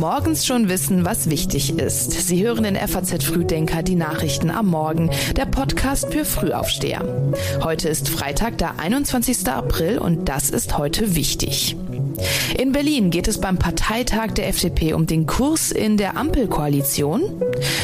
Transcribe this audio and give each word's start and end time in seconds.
Morgens 0.00 0.46
schon 0.46 0.68
wissen, 0.68 1.04
was 1.04 1.28
wichtig 1.28 1.78
ist. 1.78 2.12
Sie 2.12 2.42
hören 2.42 2.64
in 2.64 2.76
FAZ 2.76 3.22
Frühdenker 3.22 3.82
die 3.82 3.96
Nachrichten 3.96 4.50
am 4.50 4.68
Morgen, 4.68 5.10
der 5.36 5.44
Podcast 5.44 6.12
für 6.12 6.24
Frühaufsteher. 6.24 7.32
Heute 7.62 7.88
ist 7.90 8.08
Freitag, 8.08 8.56
der 8.58 8.78
21. 8.78 9.46
April 9.48 9.98
und 9.98 10.28
das 10.28 10.48
ist 10.48 10.78
heute 10.78 11.14
wichtig. 11.14 11.76
In 12.58 12.72
Berlin 12.72 13.10
geht 13.10 13.28
es 13.28 13.40
beim 13.40 13.58
Parteitag 13.58 14.32
der 14.32 14.48
FDP 14.48 14.92
um 14.92 15.06
den 15.06 15.26
Kurs 15.26 15.70
in 15.72 15.96
der 15.96 16.16
Ampelkoalition. 16.16 17.22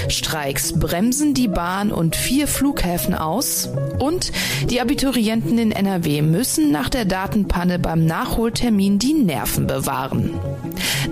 Streiks 0.08 0.78
bremsen 0.78 1.34
die 1.34 1.48
Bahn 1.48 1.92
und 1.92 2.16
vier 2.16 2.46
Flughäfen 2.46 3.14
aus. 3.14 3.70
Und 3.98 4.32
die 4.70 4.80
Abiturienten 4.80 5.58
in 5.58 5.72
NRW 5.72 6.22
müssen 6.22 6.70
nach 6.70 6.88
der 6.88 7.04
Datenpanne 7.04 7.78
beim 7.78 8.04
Nachholtermin 8.04 8.98
die 8.98 9.14
Nerven 9.14 9.66
bewahren. 9.66 10.30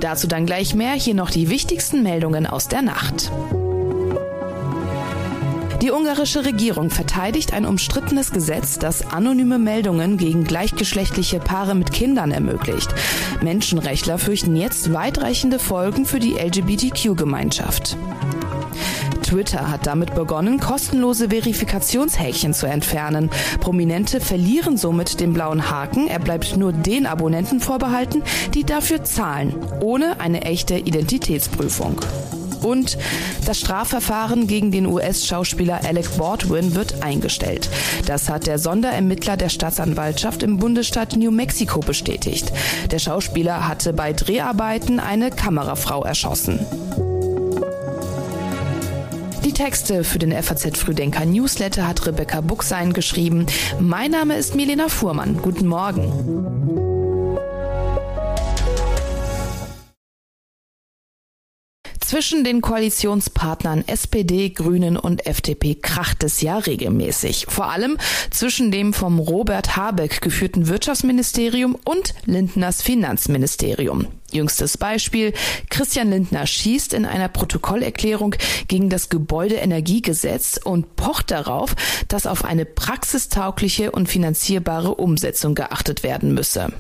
Dazu 0.01 0.27
dann 0.27 0.47
gleich 0.47 0.75
mehr. 0.75 0.93
Hier 0.93 1.15
noch 1.15 1.31
die 1.31 1.49
wichtigsten 1.49 2.03
Meldungen 2.03 2.47
aus 2.47 2.69
der 2.69 2.83
Nacht. 2.83 3.31
Die 5.85 5.91
ungarische 5.91 6.47
Regierung 6.47 6.89
verteidigt 6.89 7.53
ein 7.53 7.67
umstrittenes 7.67 8.31
Gesetz, 8.31 8.79
das 8.79 9.07
anonyme 9.13 9.59
Meldungen 9.59 10.17
gegen 10.17 10.45
gleichgeschlechtliche 10.45 11.41
Paare 11.41 11.75
mit 11.75 11.93
Kindern 11.93 12.31
ermöglicht. 12.31 12.89
Menschenrechtler 13.43 14.17
fürchten 14.17 14.57
jetzt 14.57 14.95
weitreichende 14.95 15.59
Folgen 15.59 16.07
für 16.07 16.21
die 16.21 16.37
LGBTQ-Gemeinschaft. 16.37 17.99
Twitter 19.23 19.71
hat 19.71 19.87
damit 19.87 20.15
begonnen, 20.15 20.59
kostenlose 20.59 21.29
Verifikationshäkchen 21.29 22.55
zu 22.55 22.65
entfernen. 22.65 23.29
Prominente 23.61 24.23
verlieren 24.23 24.79
somit 24.79 25.21
den 25.21 25.35
blauen 25.35 25.71
Haken. 25.71 26.09
Er 26.09 26.19
bleibt 26.19 26.57
nur 26.57 26.73
den 26.73 27.05
Abonnenten 27.05 27.61
vorbehalten, 27.61 28.23
die 28.55 28.65
dafür 28.65 29.05
zahlen, 29.05 29.55
ohne 29.83 30.19
eine 30.19 30.47
echte 30.47 30.79
Identitätsprüfung. 30.79 32.01
Und 32.65 32.97
das 33.47 33.61
Strafverfahren 33.61 34.47
gegen 34.47 34.71
den 34.71 34.87
US-Schauspieler 34.87 35.85
Alec 35.85 36.17
Baldwin 36.17 36.75
wird 36.75 37.03
eingestellt. 37.03 37.69
Das 38.07 38.29
hat 38.29 38.47
der 38.47 38.59
Sonderermittler 38.59 39.37
der 39.37 39.51
Staatsanwaltschaft 39.51 40.43
im 40.43 40.57
Bundesstaat 40.57 41.17
New 41.17 41.31
Mexico 41.31 41.81
bestätigt. 41.81 42.53
Der 42.91 42.99
Schauspieler 42.99 43.69
hatte 43.69 43.93
bei 43.93 44.13
Dreharbeiten 44.13 44.99
eine 44.99 45.31
Kamerafrau 45.31 46.05
erschossen. 46.05 46.59
Die 49.45 49.53
Texte 49.53 50.05
für 50.05 50.19
den 50.19 50.33
FAZ 50.33 50.79
Frühdenker 50.79 51.27
Newsletter 51.27 51.87
hat 51.87 52.07
Rebecca 52.07 52.41
Buchsein 52.41 52.95
geschrieben. 52.95 53.47
Mein 53.79 54.11
Name 54.11 54.37
ist 54.37 54.55
Milena 54.55 54.89
Fuhrmann. 54.89 55.41
Guten 55.43 55.67
Morgen. 55.67 57.04
Zwischen 62.15 62.45
den 62.45 62.61
Koalitionspartnern 62.61 63.83
SPD, 63.89 64.51
Grünen 64.51 64.97
und 64.97 65.27
FDP 65.27 65.75
kracht 65.75 66.23
es 66.23 66.43
ja 66.43 66.59
regelmäßig. 66.59 67.47
Vor 67.49 67.73
allem 67.73 67.99
zwischen 68.31 68.71
dem 68.71 68.93
vom 68.93 69.19
Robert 69.19 69.75
Habeck 69.75 70.21
geführten 70.21 70.69
Wirtschaftsministerium 70.69 71.77
und 71.85 72.15
Lindners 72.25 72.83
Finanzministerium. 72.83 74.07
Jüngstes 74.31 74.79
Beispiel. 74.79 75.33
Christian 75.71 76.11
Lindner 76.11 76.47
schießt 76.47 76.93
in 76.93 77.05
einer 77.05 77.29
Protokollerklärung 77.29 78.37
gegen 78.69 78.91
das 78.91 79.09
Gebäudeenergiegesetz 79.09 80.61
und 80.63 80.95
pocht 80.95 81.33
darauf, 81.33 81.75
dass 82.07 82.29
auf 82.29 82.45
eine 82.45 82.65
praxistaugliche 82.65 83.91
und 83.91 84.09
finanzierbare 84.09 84.95
Umsetzung 84.95 85.57
geachtet 85.57 86.05
werden 86.05 86.33
müsse. 86.33 86.73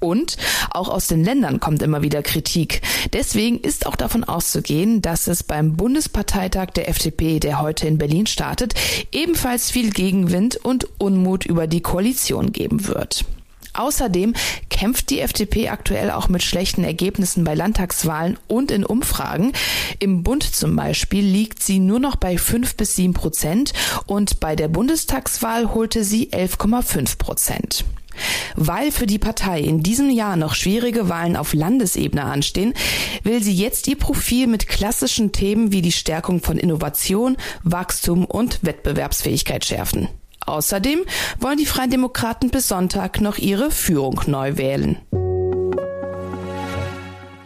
Und 0.00 0.36
auch 0.70 0.88
aus 0.88 1.06
den 1.06 1.24
Ländern 1.24 1.60
kommt 1.60 1.82
immer 1.82 2.02
wieder 2.02 2.22
Kritik. 2.22 2.82
Deswegen 3.12 3.58
ist 3.60 3.86
auch 3.86 3.96
davon 3.96 4.24
auszugehen, 4.24 5.02
dass 5.02 5.26
es 5.26 5.42
beim 5.42 5.76
Bundesparteitag 5.76 6.70
der 6.70 6.88
FDP, 6.88 7.40
der 7.40 7.60
heute 7.60 7.86
in 7.86 7.98
Berlin 7.98 8.26
startet, 8.26 8.74
ebenfalls 9.12 9.70
viel 9.70 9.90
Gegenwind 9.90 10.56
und 10.56 10.88
Unmut 10.98 11.46
über 11.46 11.66
die 11.66 11.80
Koalition 11.80 12.52
geben 12.52 12.86
wird. 12.86 13.24
Außerdem 13.74 14.34
kämpft 14.70 15.10
die 15.10 15.20
FDP 15.20 15.68
aktuell 15.68 16.10
auch 16.12 16.28
mit 16.28 16.44
schlechten 16.44 16.84
Ergebnissen 16.84 17.42
bei 17.42 17.54
Landtagswahlen 17.54 18.38
und 18.46 18.70
in 18.70 18.84
Umfragen. 18.84 19.52
Im 19.98 20.22
Bund 20.22 20.44
zum 20.44 20.76
Beispiel 20.76 21.24
liegt 21.24 21.60
sie 21.60 21.80
nur 21.80 21.98
noch 21.98 22.14
bei 22.14 22.38
fünf 22.38 22.76
bis 22.76 22.94
sieben 22.94 23.14
Prozent 23.14 23.72
und 24.06 24.38
bei 24.38 24.54
der 24.54 24.68
Bundestagswahl 24.68 25.74
holte 25.74 26.04
sie 26.04 26.30
11,5 26.30 27.18
Prozent. 27.18 27.84
Weil 28.56 28.92
für 28.92 29.06
die 29.06 29.18
Partei 29.18 29.60
in 29.60 29.82
diesem 29.82 30.10
Jahr 30.10 30.36
noch 30.36 30.54
schwierige 30.54 31.08
Wahlen 31.08 31.36
auf 31.36 31.54
Landesebene 31.54 32.24
anstehen, 32.24 32.74
will 33.22 33.42
sie 33.42 33.54
jetzt 33.54 33.88
ihr 33.88 33.96
Profil 33.96 34.46
mit 34.46 34.68
klassischen 34.68 35.32
Themen 35.32 35.72
wie 35.72 35.82
die 35.82 35.92
Stärkung 35.92 36.40
von 36.40 36.56
Innovation, 36.56 37.36
Wachstum 37.62 38.24
und 38.24 38.60
Wettbewerbsfähigkeit 38.62 39.64
schärfen. 39.64 40.08
Außerdem 40.46 41.00
wollen 41.40 41.58
die 41.58 41.66
Freien 41.66 41.90
Demokraten 41.90 42.50
bis 42.50 42.68
Sonntag 42.68 43.20
noch 43.20 43.38
ihre 43.38 43.70
Führung 43.70 44.20
neu 44.26 44.56
wählen. 44.56 44.98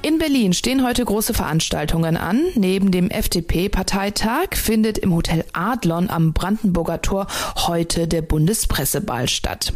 In 0.08 0.16
Berlin 0.16 0.54
stehen 0.54 0.86
heute 0.86 1.04
große 1.04 1.34
Veranstaltungen 1.34 2.16
an. 2.16 2.42
Neben 2.54 2.90
dem 2.90 3.10
FDP-Parteitag 3.10 4.54
findet 4.54 4.96
im 4.96 5.12
Hotel 5.12 5.44
Adlon 5.52 6.08
am 6.08 6.32
Brandenburger 6.32 7.02
Tor 7.02 7.26
heute 7.66 8.08
der 8.08 8.22
Bundespresseball 8.22 9.28
statt. 9.28 9.74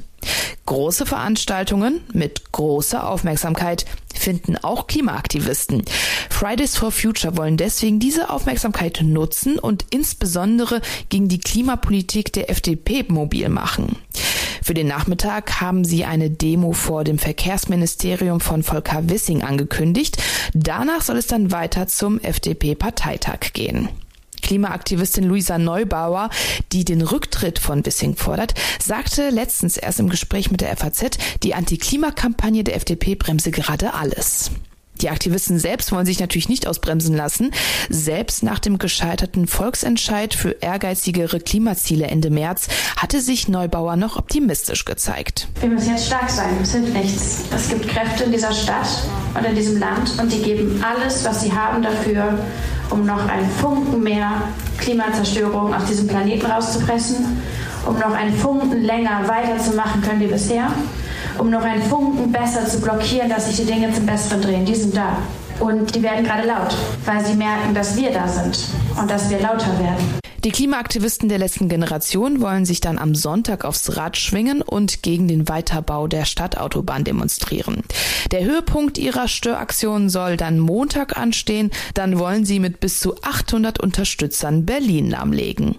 Große 0.64 1.04
Veranstaltungen 1.04 2.00
mit 2.14 2.50
großer 2.50 3.06
Aufmerksamkeit 3.06 3.84
finden 4.14 4.56
auch 4.56 4.86
Klimaaktivisten. 4.86 5.84
Fridays 6.30 6.78
for 6.78 6.92
Future 6.92 7.36
wollen 7.36 7.58
deswegen 7.58 8.00
diese 8.00 8.30
Aufmerksamkeit 8.30 9.00
nutzen 9.02 9.58
und 9.58 9.84
insbesondere 9.90 10.80
gegen 11.10 11.28
die 11.28 11.40
Klimapolitik 11.40 12.32
der 12.32 12.48
FDP 12.48 13.04
mobil 13.06 13.50
machen. 13.50 13.96
Für 14.62 14.74
den 14.74 14.86
Nachmittag 14.86 15.60
haben 15.60 15.84
sie 15.84 16.04
eine 16.04 16.30
Demo 16.30 16.72
vor 16.72 17.02
dem 17.02 17.18
Verkehrsministerium 17.18 18.40
von 18.40 18.62
Volker 18.62 19.08
Wissing 19.08 19.42
angekündigt. 19.42 20.22
Danach 20.54 21.02
soll 21.02 21.16
es 21.16 21.26
dann 21.26 21.50
weiter 21.50 21.88
zum 21.88 22.20
FDP-Parteitag 22.20 23.52
gehen. 23.54 23.88
Klimaaktivistin 24.40 25.24
Luisa 25.24 25.58
Neubauer, 25.58 26.30
die 26.72 26.84
den 26.84 27.02
Rücktritt 27.02 27.58
von 27.58 27.84
Wissing 27.84 28.16
fordert, 28.16 28.54
sagte 28.80 29.30
letztens 29.30 29.76
erst 29.76 29.98
im 29.98 30.08
Gespräch 30.08 30.50
mit 30.50 30.60
der 30.60 30.76
FAZ, 30.76 31.18
die 31.42 31.54
Anti-Klima-Kampagne 31.54 32.62
der 32.62 32.76
FDP 32.76 33.16
bremse 33.16 33.50
gerade 33.50 33.94
alles. 33.94 34.50
Die 35.02 35.10
Aktivisten 35.10 35.58
selbst 35.58 35.90
wollen 35.90 36.06
sich 36.06 36.20
natürlich 36.20 36.48
nicht 36.48 36.66
ausbremsen 36.68 37.16
lassen. 37.16 37.50
Selbst 37.88 38.44
nach 38.44 38.60
dem 38.60 38.78
gescheiterten 38.78 39.48
Volksentscheid 39.48 40.32
für 40.32 40.50
ehrgeizigere 40.60 41.40
Klimaziele 41.40 42.06
Ende 42.06 42.30
März 42.30 42.68
hatte 42.96 43.20
sich 43.20 43.48
Neubauer 43.48 43.96
noch 43.96 44.16
optimistisch 44.16 44.84
gezeigt. 44.84 45.48
Wir 45.60 45.68
müssen 45.68 45.90
jetzt 45.90 46.06
stark 46.06 46.30
sein, 46.30 46.50
es 46.62 46.72
hilft 46.72 46.94
nichts. 46.94 47.42
Es 47.54 47.68
gibt 47.68 47.88
Kräfte 47.88 48.24
in 48.24 48.32
dieser 48.32 48.52
Stadt 48.52 48.88
und 49.36 49.44
in 49.44 49.56
diesem 49.56 49.80
Land 49.80 50.18
und 50.20 50.32
die 50.32 50.40
geben 50.40 50.82
alles, 50.84 51.24
was 51.24 51.42
sie 51.42 51.52
haben 51.52 51.82
dafür, 51.82 52.38
um 52.90 53.04
noch 53.04 53.28
einen 53.28 53.50
Funken 53.50 54.02
mehr 54.02 54.42
Klimazerstörung 54.78 55.74
auf 55.74 55.84
diesem 55.86 56.06
Planeten 56.06 56.46
rauszupressen, 56.46 57.42
um 57.86 57.98
noch 57.98 58.12
einen 58.12 58.36
Funken 58.36 58.82
länger 58.82 59.26
weiterzumachen 59.26 60.00
können 60.02 60.20
wie 60.20 60.26
bisher, 60.26 60.70
um 61.38 61.50
noch 61.50 61.62
einen 61.62 61.82
Funken 61.82 62.32
besser 62.32 62.66
zu 62.66 62.80
blockieren, 62.80 63.28
dass 63.28 63.46
sich 63.46 63.56
die 63.56 63.72
Dinge 63.72 63.92
zum 63.92 64.06
Besseren 64.06 64.42
drehen. 64.42 64.64
Die 64.64 64.74
sind 64.74 64.96
da. 64.96 65.16
Und 65.60 65.94
die 65.94 66.02
werden 66.02 66.24
gerade 66.24 66.46
laut, 66.46 66.74
weil 67.04 67.24
sie 67.24 67.34
merken, 67.34 67.74
dass 67.74 67.96
wir 67.96 68.10
da 68.10 68.26
sind 68.26 68.58
und 68.98 69.10
dass 69.10 69.30
wir 69.30 69.40
lauter 69.40 69.78
werden. 69.78 70.22
Die 70.44 70.50
Klimaaktivisten 70.50 71.28
der 71.28 71.38
letzten 71.38 71.68
Generation 71.68 72.40
wollen 72.40 72.64
sich 72.64 72.80
dann 72.80 72.98
am 72.98 73.14
Sonntag 73.14 73.64
aufs 73.64 73.96
Rad 73.96 74.16
schwingen 74.16 74.60
und 74.60 75.04
gegen 75.04 75.28
den 75.28 75.48
Weiterbau 75.48 76.08
der 76.08 76.24
Stadtautobahn 76.24 77.04
demonstrieren. 77.04 77.84
Der 78.32 78.44
Höhepunkt 78.44 78.98
ihrer 78.98 79.28
Störaktion 79.28 80.08
soll 80.08 80.36
dann 80.36 80.58
Montag 80.58 81.16
anstehen. 81.16 81.70
Dann 81.94 82.18
wollen 82.18 82.44
sie 82.44 82.58
mit 82.58 82.80
bis 82.80 82.98
zu 82.98 83.14
800 83.22 83.78
Unterstützern 83.78 84.66
Berlin 84.66 85.10
lahmlegen. 85.10 85.76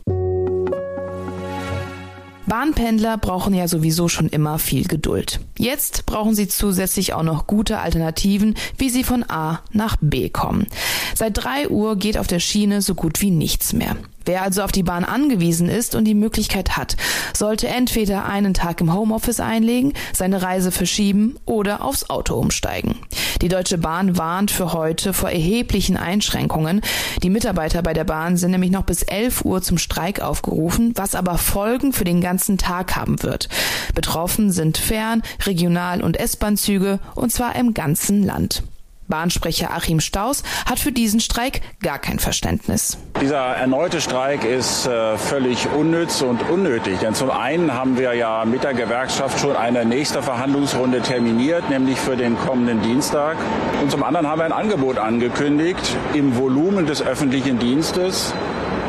Bahnpendler 2.45 3.17
brauchen 3.17 3.53
ja 3.53 3.67
sowieso 3.67 4.09
schon 4.09 4.27
immer 4.27 4.59
viel 4.59 4.85
Geduld. 4.87 5.39
Jetzt 5.57 6.05
brauchen 6.05 6.35
sie 6.35 6.47
zusätzlich 6.47 7.13
auch 7.13 7.23
noch 7.23 7.47
gute 7.47 7.79
Alternativen, 7.79 8.55
wie 8.77 8.89
sie 8.89 9.03
von 9.03 9.23
A 9.29 9.61
nach 9.71 9.97
B 10.01 10.29
kommen. 10.29 10.67
Seit 11.15 11.37
drei 11.37 11.69
Uhr 11.69 11.95
geht 11.95 12.17
auf 12.17 12.27
der 12.27 12.39
Schiene 12.39 12.81
so 12.81 12.95
gut 12.95 13.21
wie 13.21 13.31
nichts 13.31 13.73
mehr. 13.73 13.95
Wer 14.25 14.41
also 14.41 14.63
auf 14.63 14.71
die 14.71 14.83
Bahn 14.83 15.03
angewiesen 15.03 15.69
ist 15.69 15.95
und 15.95 16.05
die 16.05 16.13
Möglichkeit 16.13 16.77
hat, 16.77 16.95
sollte 17.35 17.67
entweder 17.67 18.25
einen 18.25 18.53
Tag 18.53 18.81
im 18.81 18.93
Homeoffice 18.93 19.39
einlegen, 19.39 19.93
seine 20.13 20.41
Reise 20.41 20.71
verschieben 20.71 21.35
oder 21.45 21.83
aufs 21.83 22.09
Auto 22.09 22.35
umsteigen. 22.35 22.95
Die 23.41 23.49
Deutsche 23.49 23.77
Bahn 23.77 24.17
warnt 24.17 24.51
für 24.51 24.71
heute 24.71 25.11
vor 25.11 25.29
erheblichen 25.29 25.97
Einschränkungen. 25.97 26.81
Die 27.21 27.29
Mitarbeiter 27.29 27.81
bei 27.81 27.93
der 27.93 28.05
Bahn 28.05 28.37
sind 28.37 28.51
nämlich 28.51 28.71
noch 28.71 28.83
bis 28.83 29.03
11 29.03 29.43
Uhr 29.43 29.61
zum 29.61 29.77
Streik 29.77 30.21
aufgerufen, 30.21 30.93
was 30.95 31.15
aber 31.15 31.37
Folgen 31.37 31.91
für 31.91 32.05
den 32.05 32.21
ganzen 32.21 32.57
Tag 32.57 32.95
haben 32.95 33.21
wird. 33.21 33.49
Betroffen 33.93 34.51
sind 34.51 34.77
Fern-, 34.77 35.23
Regional- 35.45 36.01
und 36.01 36.17
S-Bahn-Züge 36.17 36.99
und 37.15 37.31
zwar 37.31 37.55
im 37.55 37.73
ganzen 37.73 38.23
Land. 38.23 38.63
Bahnsprecher 39.13 39.69
Achim 39.69 39.99
Staus 39.99 40.41
hat 40.65 40.79
für 40.79 40.91
diesen 40.91 41.19
Streik 41.19 41.61
gar 41.83 41.99
kein 41.99 42.17
Verständnis. 42.17 42.97
Dieser 43.21 43.37
erneute 43.37 44.01
Streik 44.01 44.43
ist 44.43 44.87
äh, 44.87 45.19
völlig 45.19 45.67
unnütz 45.69 46.23
und 46.23 46.41
unnötig. 46.49 46.97
Denn 46.99 47.13
zum 47.13 47.29
einen 47.29 47.75
haben 47.75 47.99
wir 47.99 48.15
ja 48.15 48.43
mit 48.43 48.63
der 48.63 48.73
Gewerkschaft 48.73 49.39
schon 49.39 49.55
eine 49.55 49.85
nächste 49.85 50.23
Verhandlungsrunde 50.23 51.01
terminiert, 51.01 51.69
nämlich 51.69 51.99
für 51.99 52.17
den 52.17 52.35
kommenden 52.39 52.81
Dienstag. 52.81 53.37
Und 53.83 53.91
zum 53.91 54.03
anderen 54.03 54.27
haben 54.27 54.39
wir 54.39 54.45
ein 54.45 54.51
Angebot 54.51 54.97
angekündigt 54.97 55.95
im 56.15 56.35
Volumen 56.35 56.87
des 56.87 57.03
öffentlichen 57.03 57.59
Dienstes 57.59 58.33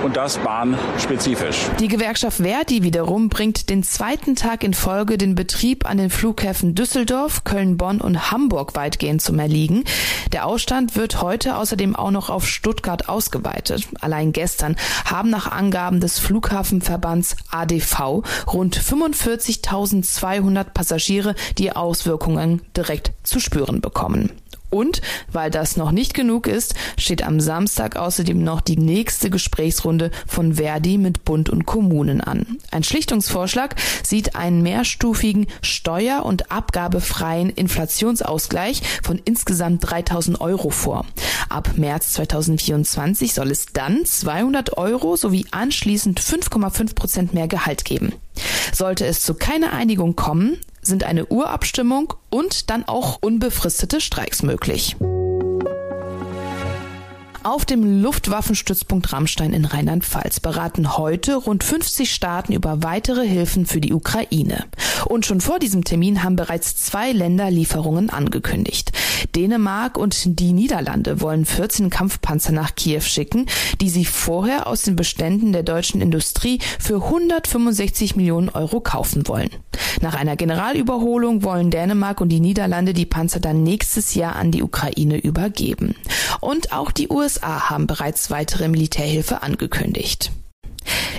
und 0.05 0.17
das 0.17 0.37
bahnspezifisch. 0.39 1.57
Die 1.81 1.89
Gewerkschaft 1.89 2.37
Verdi 2.37 2.83
wiederum 2.83 3.31
bringt 3.31 3.71
den 3.71 3.83
zweiten 3.83 4.37
Tag 4.37 4.63
in 4.63 4.75
Folge 4.75 5.17
den 5.17 5.35
Betrieb 5.35 5.89
an 5.89 5.97
den 5.97 6.11
Flughäfen 6.11 6.75
Düsseldorf, 6.75 7.45
Köln, 7.45 7.79
Bonn 7.79 8.03
und 8.03 8.31
Hamburg 8.31 8.77
weitgehend 8.77 9.23
zum 9.23 9.39
Erliegen. 9.39 9.85
Der 10.33 10.47
Ausstand 10.47 10.95
wird 10.95 11.23
heute 11.23 11.57
außerdem 11.57 11.97
auch 11.97 12.11
noch 12.11 12.29
auf 12.29 12.47
Stuttgart 12.47 13.09
ausgeweitet. 13.09 13.89
Allein 14.01 14.33
gestern 14.33 14.77
haben 15.07 15.31
nach 15.31 15.51
Angaben 15.51 16.01
des 16.01 16.19
Flughafenverbands 16.19 17.37
ADV 17.51 18.23
rund 18.53 18.79
45.200 18.79 20.65
Passagiere 20.65 21.35
die 21.57 21.73
Auswirkungen 21.73 22.61
direkt 22.77 23.13
zu 23.23 23.41
spüren 23.41 23.81
bekommen. 23.81 24.31
Und 24.75 25.03
weil 25.31 25.53
das 25.53 25.77
noch 25.77 25.93
nicht 25.93 26.15
genug 26.15 26.49
ist, 26.49 26.75
steht 26.99 27.23
am 27.23 27.39
Samstag 27.39 27.95
außerdem 27.95 28.43
noch 28.43 28.61
die 28.61 28.77
nächste 28.77 29.31
Gesprächsrunde 29.31 30.11
von 30.27 30.55
Verdi 30.55 30.99
mit 30.99 31.25
Bund 31.25 31.49
und 31.49 31.65
Kommunen 31.65 32.21
an. 32.21 32.59
Ein 32.73 32.83
Schlichtungsvorschlag 32.83 33.77
sieht 34.03 34.35
einen 34.35 34.63
mehrstufigen 34.63 35.47
steuer- 35.63 36.25
und 36.25 36.51
abgabefreien 36.51 37.51
Inflationsausgleich 37.51 38.83
von 39.05 39.21
insgesamt 39.25 39.89
3000 39.89 40.41
Euro 40.41 40.71
vor. 40.71 41.07
Ab 41.49 41.75
März 41.77 42.15
2024 42.15 43.33
soll 43.33 43.53
es 43.53 43.67
dann 43.67 44.05
200 44.05 44.77
Euro 44.77 45.15
sowie 45.15 45.47
anschließend 45.53 46.21
5,5 46.21 46.97
Prozent 46.97 47.33
mehr 47.33 47.47
Gehalt 47.47 47.85
geben. 47.85 48.13
Sollte 48.73 49.07
es 49.07 49.21
zu 49.21 49.35
keiner 49.35 49.73
Einigung 49.73 50.17
kommen, 50.17 50.59
sind 50.87 51.05
eine 51.05 51.27
Urabstimmung 51.27 52.15
und 52.31 52.71
dann 52.71 52.85
auch 52.85 53.19
unbefristete 53.21 54.01
Streiks 54.01 54.43
möglich. 54.43 54.97
Auf 57.45 57.67
dem 57.67 58.03
Luftwaffenstützpunkt 58.03 59.13
Rammstein 59.13 59.53
in 59.53 59.67
Rheinland-Pfalz 59.67 60.41
beraten 60.41 60.97
heute 60.97 61.37
rund 61.37 61.63
50 61.63 62.11
Staaten 62.11 62.55
über 62.55 62.83
weitere 62.83 63.29
Hilfen 63.29 63.67
für 63.67 63.83
die 63.83 63.93
Ukraine. 63.93 64.65
Und 65.05 65.27
schon 65.27 65.43
vor 65.43 65.59
diesem 65.59 65.85
Termin 65.85 66.23
haben 66.23 66.37
bereits 66.37 66.75
zwei 66.77 67.13
Länder 67.13 67.51
Lieferungen 67.51 68.09
angekündigt. 68.09 68.93
Dänemark 69.37 69.99
und 69.99 70.41
die 70.41 70.55
Niederlande 70.55 71.21
wollen 71.21 71.45
14 71.45 71.91
Kampfpanzer 71.91 72.53
nach 72.53 72.77
Kiew 72.77 73.03
schicken, 73.03 73.45
die 73.79 73.91
sie 73.91 74.07
vorher 74.07 74.67
aus 74.67 74.81
den 74.81 74.97
Beständen 74.97 75.53
der 75.53 75.65
deutschen 75.65 76.01
Industrie 76.01 76.61
für 76.79 77.05
165 77.05 78.17
Millionen 78.17 78.49
Euro 78.49 78.81
kaufen 78.81 79.29
wollen. 79.29 79.51
Nach 80.01 80.15
einer 80.15 80.37
Generalüberholung 80.37 81.43
wollen 81.43 81.71
Dänemark 81.71 82.21
und 82.21 82.29
die 82.29 82.41
Niederlande 82.41 82.93
die 82.93 83.07
Panzer 83.07 83.41
dann 83.41 83.63
nächstes 83.63 84.15
Jahr 84.15 84.37
an 84.37 84.51
die 84.51 84.63
Ukraine 84.63 85.19
übergeben. 85.19 85.95
Und 86.41 86.73
auch 86.73 86.91
die 86.91 87.09
USA 87.09 87.71
haben 87.71 87.87
bereits 87.87 88.31
weitere 88.31 88.69
Militärhilfe 88.69 89.43
angekündigt. 89.43 90.33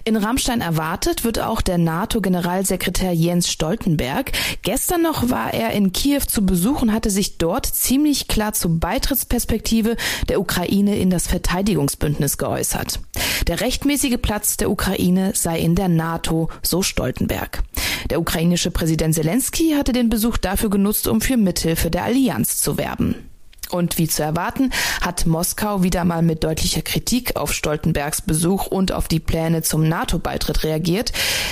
In 0.04 0.16
Rammstein 0.16 0.62
erwartet 0.62 1.24
wird 1.24 1.40
auch 1.40 1.62
der 1.62 1.80
NATO-Generalsekretär 1.80 3.12
Jens 3.12 3.50
Stoltenberg. 3.50 4.32
Gestern 4.62 5.02
noch 5.02 5.32
war 5.32 5.54
er 5.54 5.72
in 5.72 5.94
Kiew 5.94 6.22
zu 6.28 6.46
Besuch 6.46 6.84
und 6.84 6.94
hatte 6.94 7.10
sich 7.10 7.40
dort 7.40 7.66
ziemlich 7.66 8.28
klar 8.28 8.54
zur 8.54 8.80
Beitrittsperspektive 8.80 9.98
der 10.30 10.40
Ukraine 10.40 10.98
in 10.98 11.10
das 11.10 11.26
Verteidigungsbündnis 11.26 12.38
geäußert. 12.38 13.00
Der 13.48 13.62
rechtmäßige 13.62 14.18
Platz 14.22 14.58
der 14.58 14.70
Ukraine 14.70 15.32
sei 15.34 15.60
in 15.60 15.76
der 15.76 15.88
NATO, 15.88 16.50
so 16.62 16.84
Stoltenberg. 16.84 17.64
Der 18.10 18.20
ukrainische 18.20 18.72
Präsident 18.72 19.16
Zelensky 19.16 19.74
hatte 19.78 19.94
den 19.94 20.10
Besuch 20.10 20.38
dafür 20.38 20.70
genutzt, 20.70 21.08
um 21.08 21.22
für 21.22 21.38
Mithilfe 21.38 21.90
der 21.90 22.04
Allianz 22.04 22.58
zu 22.58 22.78
werben. 22.78 23.30
Und 23.72 23.98
wie 23.98 24.08
zu 24.08 24.24
erwarten, 24.24 24.72
hat 25.02 25.26
Moskau 25.26 25.82
wieder 25.82 26.06
mal 26.06 26.22
mit 26.22 26.44
deutlicher 26.44 26.82
Kritik 26.82 27.36
auf 27.36 27.52
Stoltenbergs 27.52 28.22
Besuch 28.22 28.68
und 28.68 28.92
auf 28.92 29.08
die 29.08 29.20
Pläne 29.20 29.64
zum 29.64 29.88
NATO-Beitritt 29.88 30.64
reagiert. 30.64 31.12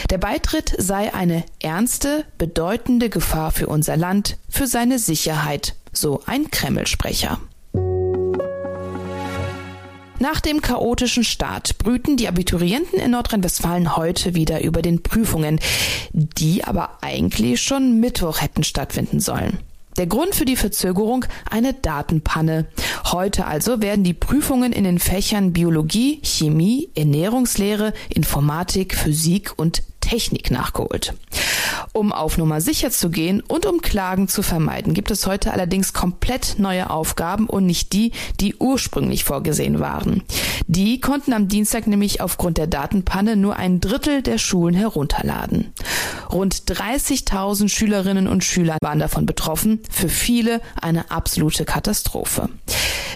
Der 0.10 0.20
Beitritt 0.20 0.76
sei 0.78 1.14
eine 1.14 1.44
ernste, 1.62 2.26
bedeutende 2.38 3.10
Gefahr 3.10 3.52
für 3.52 3.68
unser 3.68 3.98
Land, 3.98 4.38
für 4.48 4.68
seine 4.68 5.00
Sicherheit, 5.00 5.76
so 5.92 6.22
ein 6.26 6.52
Kreml-Sprecher. 6.52 7.40
Nach 10.24 10.40
dem 10.40 10.62
chaotischen 10.62 11.26
Start 11.26 11.78
brüten 11.80 12.16
die 12.16 12.30
Abiturienten 12.30 12.98
in 12.98 13.12
Nordrhein-Westfalen 13.12 13.98
heute 13.98 14.36
wieder 14.36 14.64
über 14.64 14.82
den 14.82 15.04
Prüfungen, 15.04 15.60
die 16.14 16.64
aber 16.64 17.00
eigentlich 17.02 17.62
schon 17.62 18.00
Mittwoch 18.00 18.40
hätten 18.40 18.64
stattfinden 18.64 19.20
sollen. 19.20 19.60
Der 19.98 20.08
Grund 20.08 20.34
für 20.34 20.46
die 20.46 20.56
Verzögerung 20.56 21.26
eine 21.52 21.74
Datenpanne. 21.74 22.68
Heute 23.04 23.48
also 23.48 23.82
werden 23.82 24.06
die 24.06 24.14
Prüfungen 24.14 24.72
in 24.72 24.86
den 24.86 25.00
Fächern 25.00 25.52
Biologie, 25.52 26.22
Chemie, 26.24 26.90
Ernährungslehre, 26.96 27.92
Informatik, 28.08 28.96
Physik 28.96 29.52
und 29.58 29.84
Technik 30.04 30.52
nachgeholt. 30.52 31.14
Um 31.94 32.12
auf 32.12 32.38
Nummer 32.38 32.60
sicher 32.60 32.92
zu 32.92 33.10
gehen 33.10 33.42
und 33.48 33.66
um 33.66 33.82
Klagen 33.82 34.28
zu 34.28 34.42
vermeiden, 34.44 34.94
gibt 34.94 35.12
es 35.12 35.26
heute 35.26 35.54
allerdings 35.54 35.94
komplett 35.94 36.56
neue 36.58 36.90
Aufgaben 36.90 37.48
und 37.48 37.66
nicht 37.66 37.94
die, 37.94 38.12
die 38.40 38.56
ursprünglich 38.56 39.24
vorgesehen 39.24 39.80
waren. 39.80 40.24
Die 40.68 41.00
konnten 41.00 41.32
am 41.34 41.48
Dienstag 41.48 41.88
nämlich 41.88 42.20
aufgrund 42.20 42.58
der 42.58 42.68
Datenpanne 42.68 43.36
nur 43.38 43.56
ein 43.56 43.80
Drittel 43.80 44.22
der 44.22 44.38
Schulen 44.38 44.76
herunterladen. 44.76 45.72
Rund 46.32 46.56
30.000 46.56 47.70
Schülerinnen 47.70 48.28
und 48.28 48.44
Schüler 48.44 48.78
waren 48.82 49.00
davon 49.00 49.26
betroffen, 49.26 49.82
für 49.90 50.10
viele 50.10 50.62
eine 50.82 51.12
absolute 51.12 51.64
Katastrophe. 51.64 52.50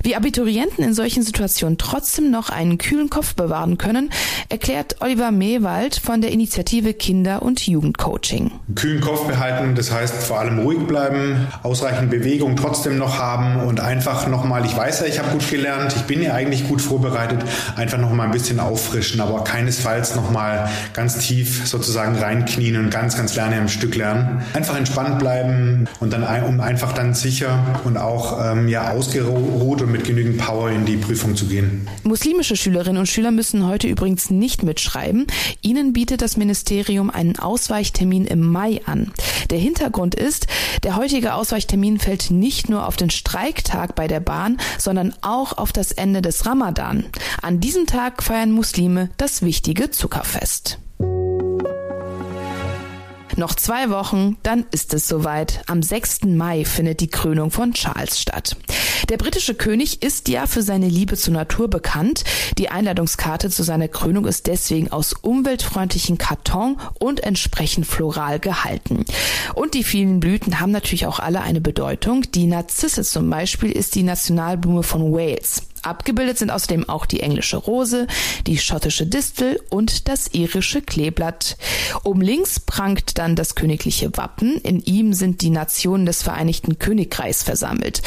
Wie 0.04 0.16
Abiturienten 0.16 0.84
in 0.84 0.94
solchen 0.94 1.24
Situationen 1.24 1.78
trotzdem 1.78 2.30
noch 2.30 2.50
einen 2.50 2.78
kühlen 2.78 3.10
Kopf 3.10 3.34
bewahren 3.34 3.78
können, 3.78 4.12
erklärt 4.50 4.98
Oliver 5.02 5.32
Mewald 5.32 5.96
von 5.96 6.22
der 6.22 6.32
Initiative 6.32 6.77
Kinder- 6.94 7.42
und 7.42 7.66
Jugendcoaching. 7.66 8.52
Kühlen 8.76 9.02
Kopf 9.02 9.26
behalten, 9.28 9.76
das 9.76 9.92
heißt 9.92 10.16
vor 10.16 10.40
allem 10.40 10.60
ruhig 10.60 10.80
bleiben, 10.88 11.48
ausreichend 11.64 12.12
Bewegung 12.12 12.56
trotzdem 12.56 12.98
noch 12.98 13.18
haben 13.18 13.62
und 13.66 13.80
einfach 13.80 14.28
nochmal, 14.28 14.66
ich 14.66 14.78
weiß 14.78 15.02
ja, 15.02 15.08
ich 15.08 15.20
habe 15.20 15.32
gut 15.32 15.50
gelernt, 15.50 15.94
ich 15.96 16.04
bin 16.04 16.22
ja 16.22 16.34
eigentlich 16.34 16.68
gut 16.68 16.82
vorbereitet, 16.82 17.44
einfach 17.76 17.98
nochmal 17.98 18.28
ein 18.28 18.32
bisschen 18.32 18.60
auffrischen, 18.60 19.20
aber 19.22 19.44
keinesfalls 19.44 20.16
nochmal 20.16 20.70
ganz 20.94 21.18
tief 21.18 21.66
sozusagen 21.66 22.16
reinknien 22.16 22.78
und 22.78 22.92
ganz, 22.92 23.18
ganz 23.18 23.36
lernen 23.36 23.62
im 23.62 23.70
Stück 23.70 23.96
lernen. 23.96 24.44
Einfach 24.54 24.78
entspannt 24.78 25.20
bleiben 25.20 25.88
und 26.00 26.14
dann 26.14 26.24
um 26.44 26.62
einfach 26.62 26.94
dann 26.94 27.14
sicher 27.14 27.64
und 27.86 27.98
auch 27.98 28.40
ähm, 28.44 28.68
ja 28.68 28.92
ausgeruht 28.92 29.82
und 29.82 29.92
mit 29.92 30.04
genügend 30.04 30.38
Power 30.38 30.70
in 30.70 30.86
die 30.86 30.98
Prüfung 30.98 31.36
zu 31.36 31.48
gehen. 31.48 31.88
Muslimische 32.04 32.56
Schülerinnen 32.56 33.00
und 33.00 33.08
Schüler 33.08 33.32
müssen 33.32 33.66
heute 33.66 33.88
übrigens 33.88 34.30
nicht 34.30 34.64
mitschreiben. 34.64 35.26
Ihnen 35.62 35.94
bietet 35.94 36.22
das 36.22 36.38
Ministerium 36.38 36.67
einen 36.70 37.40
Ausweichtermin 37.40 38.26
im 38.26 38.52
Mai 38.52 38.82
an. 38.86 39.12
Der 39.50 39.58
Hintergrund 39.58 40.16
ist, 40.16 40.48
der 40.84 40.96
heutige 40.96 41.34
Ausweichtermin 41.34 42.00
fällt 42.00 42.30
nicht 42.30 42.70
nur 42.70 42.88
auf 42.88 42.98
den 42.98 43.10
Streiktag 43.10 43.96
bei 43.96 44.08
der 44.08 44.20
Bahn, 44.20 44.58
sondern 44.78 45.14
auch 45.22 45.58
auf 45.58 45.72
das 45.72 45.92
Ende 45.92 46.22
des 46.22 46.46
Ramadan. 46.46 47.06
An 47.42 47.60
diesem 47.60 47.86
Tag 47.86 48.22
feiern 48.22 48.52
Muslime 48.52 49.10
das 49.18 49.42
wichtige 49.42 49.92
Zuckerfest. 49.92 50.80
Noch 53.36 53.54
zwei 53.54 53.90
Wochen, 53.90 54.38
dann 54.42 54.66
ist 54.72 54.94
es 54.94 55.08
soweit. 55.08 55.62
Am 55.68 55.84
6. 55.84 56.24
Mai 56.26 56.66
findet 56.66 57.02
die 57.02 57.10
Krönung 57.10 57.52
von 57.52 57.74
Charles 57.74 58.20
statt. 58.20 58.56
Der 59.10 59.18
britische 59.18 59.54
König 59.54 60.02
ist 60.02 60.28
ja 60.28 60.48
für 60.48 60.64
seine 60.64 60.88
Liebe 60.88 61.16
zur 61.18 61.34
Natur 61.34 61.70
bekannt. 61.70 62.24
Die 62.58 62.70
Einladungskarte 62.70 63.50
zu 63.50 63.64
seiner 63.64 63.88
Krönung 63.88 64.26
ist 64.26 64.48
deswegen 64.48 64.92
aus 64.92 65.14
umweltfreundlichen 65.14 66.18
Karton 66.18 66.78
und 67.00 67.22
entsprechend 67.22 67.86
floral 67.86 68.40
gehalten. 68.40 69.06
Und 69.54 69.76
die 69.76 69.84
vielen 69.84 70.20
Blüten 70.20 70.60
haben 70.60 70.72
natürlich 70.72 71.06
auch 71.06 71.20
alle 71.20 71.42
eine 71.42 71.62
Bedeutung. 71.62 72.24
Die 72.34 72.48
Narzisse 72.48 73.04
zum 73.04 73.30
Beispiel 73.30 73.72
ist 73.72 73.96
die 73.96 74.04
Nationalblume 74.04 74.84
von 74.84 75.14
Wales. 75.14 75.67
Abgebildet 75.84 76.38
sind 76.38 76.52
außerdem 76.52 76.90
auch 76.90 77.06
die 77.06 77.22
englische 77.22 77.58
Rose, 77.58 78.08
die 78.46 78.58
schottische 78.58 79.06
Distel 79.06 79.62
und 79.70 80.08
das 80.08 80.34
irische 80.34 80.82
Kleeblatt. 80.82 81.58
Oben 82.04 82.22
links 82.22 82.60
prangt 82.60 83.18
dann 83.18 83.36
das 83.36 83.56
königliche 83.56 84.16
Wappen. 84.18 84.58
In 84.62 84.82
ihm 84.84 85.14
sind 85.14 85.42
die 85.42 85.50
Nationen 85.50 86.06
des 86.06 86.24
Vereinigten 86.24 86.80
Königreichs 86.80 87.44
versammelt. 87.44 88.02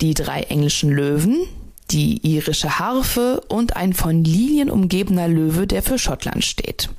Die 0.00 0.14
drei 0.14 0.42
englischen 0.42 0.90
Löwen, 0.90 1.46
die 1.90 2.26
irische 2.26 2.78
Harfe 2.78 3.40
und 3.48 3.76
ein 3.76 3.92
von 3.92 4.24
Lilien 4.24 4.70
umgebener 4.70 5.28
Löwe, 5.28 5.66
der 5.66 5.82
für 5.82 5.98
Schottland 5.98 6.44
steht. 6.44 6.90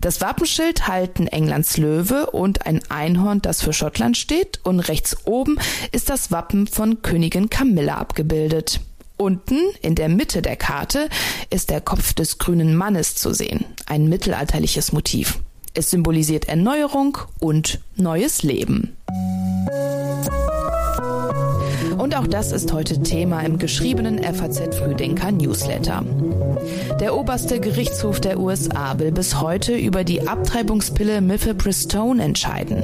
Das 0.00 0.20
Wappenschild 0.20 0.88
halten 0.88 1.26
Englands 1.28 1.76
Löwe 1.76 2.26
und 2.30 2.66
ein 2.66 2.80
Einhorn, 2.90 3.40
das 3.40 3.62
für 3.62 3.72
Schottland 3.72 4.16
steht, 4.16 4.60
und 4.64 4.80
rechts 4.80 5.16
oben 5.24 5.58
ist 5.92 6.10
das 6.10 6.30
Wappen 6.30 6.66
von 6.66 7.02
Königin 7.02 7.48
Camilla 7.48 7.96
abgebildet. 7.96 8.80
Unten 9.16 9.60
in 9.80 9.94
der 9.94 10.08
Mitte 10.08 10.42
der 10.42 10.56
Karte 10.56 11.08
ist 11.50 11.70
der 11.70 11.80
Kopf 11.80 12.14
des 12.14 12.38
grünen 12.38 12.74
Mannes 12.74 13.14
zu 13.14 13.32
sehen, 13.32 13.64
ein 13.86 14.08
mittelalterliches 14.08 14.92
Motiv. 14.92 15.40
Es 15.72 15.90
symbolisiert 15.90 16.48
Erneuerung 16.48 17.18
und 17.38 17.80
neues 17.96 18.42
Leben. 18.42 18.96
Und 21.98 22.16
auch 22.16 22.26
das 22.26 22.52
ist 22.52 22.72
heute 22.72 23.02
Thema 23.02 23.40
im 23.40 23.58
geschriebenen 23.58 24.22
FAZ 24.22 24.76
Frühdenker 24.76 25.30
Newsletter. 25.30 26.02
Der 27.00 27.16
oberste 27.16 27.60
Gerichtshof 27.60 28.20
der 28.20 28.38
USA 28.38 28.98
will 28.98 29.12
bis 29.12 29.40
heute 29.40 29.74
über 29.74 30.04
die 30.04 30.26
Abtreibungspille 30.26 31.20
Mifepristone 31.20 32.22
entscheiden. 32.22 32.82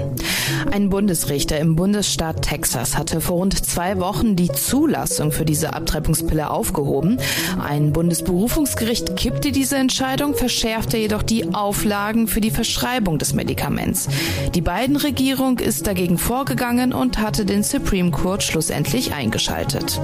Ein 0.71 0.91
Bundesrichter 0.91 1.59
im 1.59 1.77
Bundesstaat 1.77 2.43
Texas 2.43 2.97
hatte 2.97 3.21
vor 3.21 3.37
rund 3.37 3.65
zwei 3.65 3.99
Wochen 3.99 4.37
die 4.37 4.51
Zulassung 4.51 5.33
für 5.33 5.45
diese 5.45 5.75
Abtreibungspille 5.75 6.51
aufgehoben. 6.51 7.19
Ein 7.63 7.93
Bundesberufungsgericht 7.93 9.17
kippte 9.17 9.53
diese 9.53 9.77
Entscheidung, 9.77 10.35
verschärfte 10.35 10.97
jedoch 10.97 11.23
die 11.23 11.55
Auflagen 11.55 12.27
für 12.27 12.41
die 12.41 12.51
Verschreibung 12.51 13.19
des 13.19 13.33
Medikaments. 13.35 14.09
Die 14.55 14.61
beiden 14.61 14.97
Regierung 14.97 15.59
ist 15.59 15.87
dagegen 15.87 16.19
vorgegangen 16.19 16.93
und 16.93 17.19
hatte 17.19 17.45
den 17.45 17.63
Supreme 17.63 18.11
Court 18.11 18.43
schlussendlich 18.43 19.00
eingeschaltet. 19.09 20.01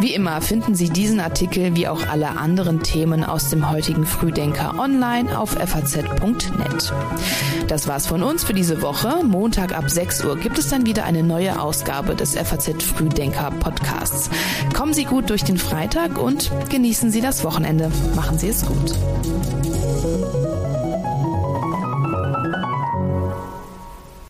Wie 0.00 0.12
immer 0.12 0.40
finden 0.42 0.74
Sie 0.74 0.90
diesen 0.90 1.20
Artikel 1.20 1.76
wie 1.76 1.88
auch 1.88 2.06
alle 2.08 2.36
anderen 2.36 2.82
Themen 2.82 3.24
aus 3.24 3.48
dem 3.48 3.70
heutigen 3.70 4.04
Frühdenker 4.04 4.78
online 4.78 5.38
auf 5.38 5.52
faz.net. 5.52 6.92
Das 7.68 7.88
war's 7.88 8.06
von 8.06 8.22
uns 8.22 8.44
für 8.44 8.52
diese 8.52 8.82
Woche. 8.82 9.24
Montag 9.24 9.74
ab 9.76 9.88
6 9.88 10.24
Uhr 10.24 10.36
gibt 10.36 10.58
es 10.58 10.68
dann 10.68 10.84
wieder 10.84 11.04
eine 11.04 11.22
neue 11.22 11.60
Ausgabe 11.60 12.14
des 12.14 12.34
FAZ 12.34 12.82
Frühdenker 12.82 13.50
Podcasts. 13.50 14.28
Kommen 14.74 14.92
Sie 14.92 15.04
gut 15.04 15.30
durch 15.30 15.44
den 15.44 15.56
Freitag 15.56 16.18
und 16.18 16.50
genießen 16.68 17.10
Sie 17.10 17.20
das 17.20 17.44
Wochenende. 17.44 17.90
Machen 18.14 18.38
Sie 18.38 18.48
es 18.48 18.66
gut. 18.66 18.94